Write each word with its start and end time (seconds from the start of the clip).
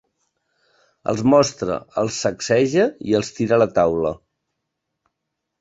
Els 1.13 1.19
mostra, 1.33 1.75
els 2.03 2.17
sacseja 2.25 2.87
i 3.11 3.15
els 3.21 3.31
tira 3.41 3.59
a 3.59 3.63
la 3.65 3.71
taula. 3.79 4.15